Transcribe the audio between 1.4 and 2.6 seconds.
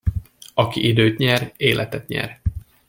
életet nyer.